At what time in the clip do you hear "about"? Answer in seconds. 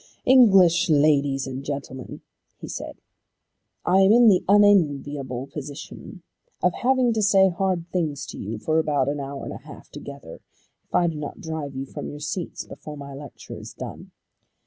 8.79-9.09